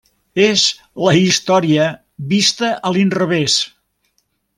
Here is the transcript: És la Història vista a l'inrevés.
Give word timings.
És 0.43 0.61
la 1.07 1.11
Història 1.17 1.85
vista 2.31 2.71
a 2.91 2.95
l'inrevés. 2.97 3.59